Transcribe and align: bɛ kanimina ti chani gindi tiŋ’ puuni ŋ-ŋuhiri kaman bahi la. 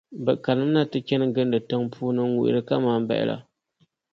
bɛ 0.23 0.31
kanimina 0.43 0.81
ti 0.91 0.99
chani 1.07 1.25
gindi 1.35 1.59
tiŋ’ 1.69 1.83
puuni 1.93 2.21
ŋ-ŋuhiri 2.25 2.61
kaman 2.67 3.01
bahi 3.07 3.23
la. 3.29 3.37